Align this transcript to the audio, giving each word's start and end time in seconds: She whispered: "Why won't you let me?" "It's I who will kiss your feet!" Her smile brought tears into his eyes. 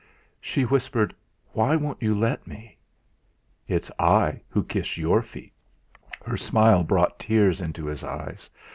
She 0.39 0.63
whispered: 0.63 1.13
"Why 1.53 1.75
won't 1.75 2.01
you 2.01 2.17
let 2.17 2.47
me?" 2.47 2.75
"It's 3.67 3.91
I 3.99 4.41
who 4.49 4.61
will 4.61 4.65
kiss 4.67 4.97
your 4.97 5.21
feet!" 5.21 5.53
Her 6.25 6.37
smile 6.37 6.83
brought 6.83 7.19
tears 7.19 7.61
into 7.61 7.85
his 7.85 8.03
eyes. 8.03 8.49